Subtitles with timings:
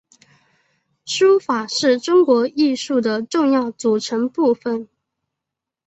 [1.05, 4.89] 书法是中国艺术的重要组成部份。